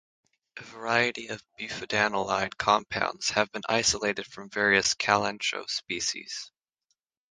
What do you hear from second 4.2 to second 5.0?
from various